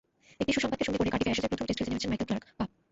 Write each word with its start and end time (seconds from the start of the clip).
একটি 0.41 0.51
সুসংবাদকে 0.55 0.85
সঙ্গী 0.85 0.99
করেই 0.99 1.11
কার্ডিফে 1.13 1.29
অ্যাশেজের 1.29 1.51
প্রথম 1.51 1.65
টেস্ট 1.67 1.79
খেলতে 1.79 1.91
নেমেছেন 1.91 2.09
মাইকেল 2.11 2.27
ক্লার্ক—পাপ। 2.27 2.69